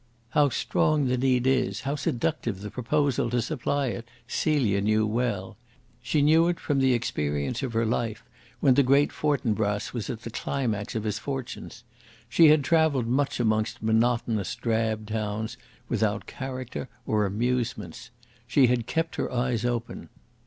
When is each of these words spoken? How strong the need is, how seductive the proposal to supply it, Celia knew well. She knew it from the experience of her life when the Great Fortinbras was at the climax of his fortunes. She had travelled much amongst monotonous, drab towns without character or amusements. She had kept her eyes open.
How 0.31 0.49
strong 0.49 1.05
the 1.05 1.15
need 1.15 1.45
is, 1.45 1.81
how 1.81 1.93
seductive 1.95 2.61
the 2.61 2.71
proposal 2.71 3.29
to 3.29 3.39
supply 3.39 3.89
it, 3.89 4.09
Celia 4.27 4.81
knew 4.81 5.05
well. 5.05 5.57
She 6.01 6.23
knew 6.23 6.47
it 6.47 6.59
from 6.59 6.79
the 6.79 6.95
experience 6.95 7.61
of 7.61 7.73
her 7.73 7.85
life 7.85 8.23
when 8.61 8.73
the 8.73 8.81
Great 8.81 9.11
Fortinbras 9.11 9.93
was 9.93 10.09
at 10.09 10.23
the 10.23 10.31
climax 10.31 10.95
of 10.95 11.03
his 11.03 11.19
fortunes. 11.19 11.83
She 12.27 12.47
had 12.47 12.63
travelled 12.63 13.05
much 13.05 13.39
amongst 13.39 13.83
monotonous, 13.83 14.55
drab 14.55 15.05
towns 15.05 15.55
without 15.87 16.25
character 16.25 16.89
or 17.05 17.27
amusements. 17.27 18.09
She 18.47 18.65
had 18.65 18.87
kept 18.87 19.17
her 19.17 19.31
eyes 19.31 19.65
open. 19.65 20.09